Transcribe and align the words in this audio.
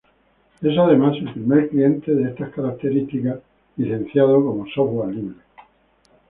Es, 0.63 0.75
además, 0.79 1.15
el 1.19 1.31
primer 1.31 1.69
cliente 1.69 2.11
de 2.11 2.29
estas 2.29 2.49
características 2.55 3.39
licenciado 3.77 4.43
como 4.43 4.65
software 4.65 5.13
libre. 5.13 5.37